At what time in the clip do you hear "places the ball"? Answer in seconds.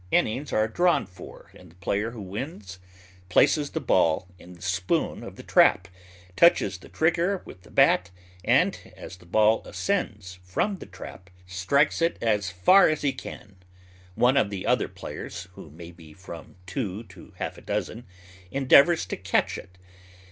3.29-4.27